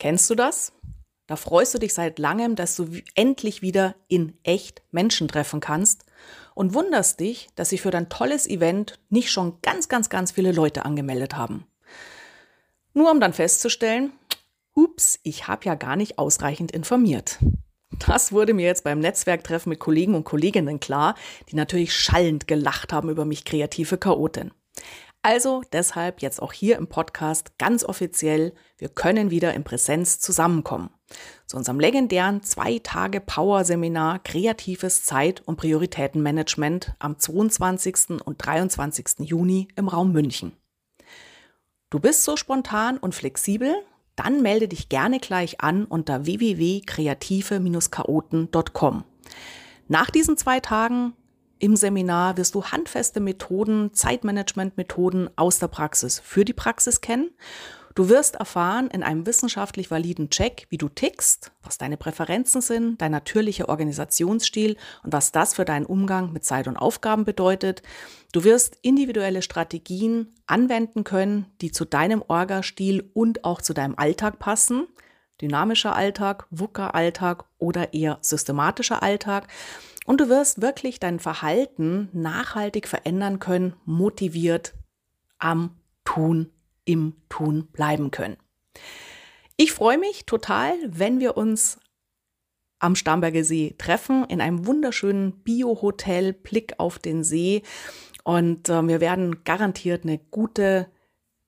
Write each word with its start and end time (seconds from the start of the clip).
Kennst 0.00 0.30
du 0.30 0.34
das? 0.34 0.72
Da 1.26 1.36
freust 1.36 1.74
du 1.74 1.78
dich 1.78 1.92
seit 1.92 2.18
langem, 2.18 2.56
dass 2.56 2.74
du 2.74 2.88
endlich 3.14 3.60
wieder 3.60 3.94
in 4.08 4.32
echt 4.42 4.82
Menschen 4.90 5.28
treffen 5.28 5.60
kannst 5.60 6.06
und 6.54 6.72
wunderst 6.72 7.20
dich, 7.20 7.48
dass 7.54 7.68
sich 7.68 7.82
für 7.82 7.90
dein 7.90 8.08
tolles 8.08 8.48
Event 8.48 8.98
nicht 9.10 9.30
schon 9.30 9.58
ganz, 9.60 9.90
ganz, 9.90 10.08
ganz 10.08 10.32
viele 10.32 10.52
Leute 10.52 10.86
angemeldet 10.86 11.36
haben. 11.36 11.66
Nur 12.94 13.10
um 13.10 13.20
dann 13.20 13.34
festzustellen, 13.34 14.12
ups, 14.74 15.20
ich 15.22 15.48
habe 15.48 15.66
ja 15.66 15.74
gar 15.74 15.96
nicht 15.96 16.18
ausreichend 16.18 16.72
informiert. 16.72 17.38
Das 18.06 18.32
wurde 18.32 18.54
mir 18.54 18.64
jetzt 18.64 18.84
beim 18.84 19.00
Netzwerktreffen 19.00 19.68
mit 19.68 19.80
Kollegen 19.80 20.14
und 20.14 20.24
Kolleginnen 20.24 20.80
klar, 20.80 21.14
die 21.50 21.56
natürlich 21.56 21.94
schallend 21.94 22.48
gelacht 22.48 22.94
haben 22.94 23.10
über 23.10 23.26
mich 23.26 23.44
kreative 23.44 23.98
Chaotin. 23.98 24.50
Also 25.22 25.62
deshalb 25.72 26.22
jetzt 26.22 26.40
auch 26.40 26.52
hier 26.52 26.78
im 26.78 26.86
Podcast 26.86 27.58
ganz 27.58 27.84
offiziell, 27.84 28.54
wir 28.78 28.88
können 28.88 29.30
wieder 29.30 29.52
in 29.52 29.64
Präsenz 29.64 30.18
zusammenkommen. 30.18 30.88
Zu 31.46 31.58
unserem 31.58 31.78
legendären 31.78 32.42
zwei 32.42 32.78
Tage 32.78 33.20
Power 33.20 33.64
Seminar 33.64 34.20
Kreatives 34.20 35.04
Zeit- 35.04 35.46
und 35.46 35.56
Prioritätenmanagement 35.56 36.94
am 36.98 37.18
22. 37.18 38.22
und 38.24 38.38
23. 38.38 39.28
Juni 39.28 39.68
im 39.76 39.88
Raum 39.88 40.12
München. 40.12 40.56
Du 41.90 41.98
bist 41.98 42.24
so 42.24 42.36
spontan 42.36 42.96
und 42.96 43.14
flexibel? 43.14 43.74
Dann 44.16 44.40
melde 44.42 44.68
dich 44.68 44.88
gerne 44.88 45.18
gleich 45.18 45.60
an 45.60 45.84
unter 45.84 46.24
www.kreative-chaoten.com. 46.24 49.04
Nach 49.88 50.10
diesen 50.10 50.36
zwei 50.36 50.60
Tagen 50.60 51.14
im 51.60 51.76
Seminar 51.76 52.36
wirst 52.36 52.54
du 52.54 52.64
handfeste 52.64 53.20
Methoden, 53.20 53.92
Zeitmanagement-Methoden 53.92 55.30
aus 55.36 55.58
der 55.58 55.68
Praxis 55.68 56.18
für 56.18 56.44
die 56.44 56.54
Praxis 56.54 57.00
kennen. 57.00 57.30
Du 57.94 58.08
wirst 58.08 58.36
erfahren 58.36 58.88
in 58.88 59.02
einem 59.02 59.26
wissenschaftlich 59.26 59.90
validen 59.90 60.30
Check, 60.30 60.66
wie 60.70 60.78
du 60.78 60.88
tickst, 60.88 61.52
was 61.62 61.76
deine 61.76 61.96
Präferenzen 61.96 62.62
sind, 62.62 63.02
dein 63.02 63.12
natürlicher 63.12 63.68
Organisationsstil 63.68 64.76
und 65.02 65.12
was 65.12 65.32
das 65.32 65.54
für 65.54 65.64
deinen 65.64 65.86
Umgang 65.86 66.32
mit 66.32 66.44
Zeit 66.44 66.66
und 66.66 66.76
Aufgaben 66.76 67.24
bedeutet. 67.24 67.82
Du 68.32 68.44
wirst 68.44 68.78
individuelle 68.80 69.42
Strategien 69.42 70.32
anwenden 70.46 71.04
können, 71.04 71.46
die 71.60 71.72
zu 71.72 71.84
deinem 71.84 72.22
Orga-Stil 72.26 73.10
und 73.12 73.44
auch 73.44 73.60
zu 73.60 73.74
deinem 73.74 73.96
Alltag 73.98 74.38
passen. 74.38 74.86
Dynamischer 75.40 75.94
Alltag, 75.94 76.46
WUKA-Alltag 76.50 77.44
oder 77.58 77.94
eher 77.94 78.18
systematischer 78.20 79.02
Alltag. 79.02 79.48
Und 80.06 80.20
du 80.20 80.28
wirst 80.28 80.60
wirklich 80.60 81.00
dein 81.00 81.20
Verhalten 81.20 82.08
nachhaltig 82.12 82.88
verändern 82.88 83.38
können, 83.38 83.74
motiviert 83.84 84.74
am 85.38 85.76
Tun, 86.04 86.50
im 86.84 87.14
Tun 87.28 87.68
bleiben 87.72 88.10
können. 88.10 88.36
Ich 89.56 89.72
freue 89.72 89.98
mich 89.98 90.24
total, 90.26 90.74
wenn 90.86 91.20
wir 91.20 91.36
uns 91.36 91.78
am 92.78 92.96
Starnberger 92.96 93.44
See 93.44 93.74
treffen, 93.78 94.24
in 94.24 94.40
einem 94.40 94.66
wunderschönen 94.66 95.42
Bio-Hotel, 95.42 96.32
Blick 96.32 96.74
auf 96.78 96.98
den 96.98 97.22
See. 97.22 97.62
Und 98.24 98.68
äh, 98.68 98.88
wir 98.88 99.00
werden 99.00 99.44
garantiert 99.44 100.04
eine 100.04 100.18
gute, 100.18 100.88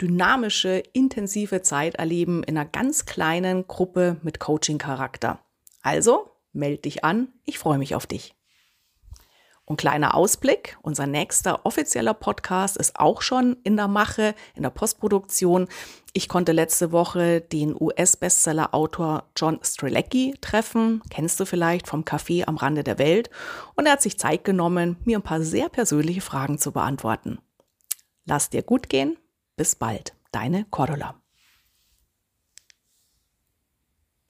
dynamische, 0.00 0.82
intensive 0.92 1.62
Zeit 1.62 1.96
erleben 1.96 2.42
in 2.42 2.56
einer 2.56 2.68
ganz 2.68 3.06
kleinen 3.06 3.66
Gruppe 3.66 4.16
mit 4.22 4.40
Coaching-Charakter. 4.40 5.40
Also, 5.82 6.30
meld 6.52 6.84
dich 6.84 7.04
an, 7.04 7.28
ich 7.44 7.58
freue 7.58 7.78
mich 7.78 7.94
auf 7.94 8.06
dich. 8.06 8.34
Und 9.70 9.76
kleiner 9.76 10.16
Ausblick, 10.16 10.76
unser 10.82 11.06
nächster 11.06 11.64
offizieller 11.64 12.12
Podcast 12.12 12.76
ist 12.76 12.98
auch 12.98 13.22
schon 13.22 13.56
in 13.62 13.76
der 13.76 13.86
Mache, 13.86 14.34
in 14.56 14.64
der 14.64 14.70
Postproduktion. 14.70 15.68
Ich 16.12 16.28
konnte 16.28 16.50
letzte 16.50 16.90
Woche 16.90 17.40
den 17.40 17.76
US-Bestseller-Autor 17.80 19.28
John 19.36 19.60
Strelecki 19.62 20.34
treffen, 20.40 21.02
kennst 21.08 21.38
du 21.38 21.44
vielleicht 21.44 21.86
vom 21.86 22.02
Café 22.02 22.48
am 22.48 22.56
Rande 22.56 22.82
der 22.82 22.98
Welt. 22.98 23.30
Und 23.76 23.86
er 23.86 23.92
hat 23.92 24.02
sich 24.02 24.18
Zeit 24.18 24.42
genommen, 24.42 24.96
mir 25.04 25.18
ein 25.18 25.22
paar 25.22 25.40
sehr 25.40 25.68
persönliche 25.68 26.20
Fragen 26.20 26.58
zu 26.58 26.72
beantworten. 26.72 27.38
Lass 28.24 28.50
dir 28.50 28.62
gut 28.62 28.88
gehen, 28.88 29.18
bis 29.60 29.74
bald, 29.74 30.14
deine 30.32 30.64
Cordula. 30.70 31.19